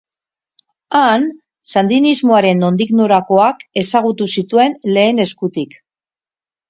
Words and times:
Han 0.99 1.27
sandinismoaren 1.73 2.63
nondik 2.65 2.95
norakoak 3.01 3.61
ezagutu 3.85 4.29
zituen 4.37 4.77
lehen 4.97 5.23
eskutik. 5.27 5.81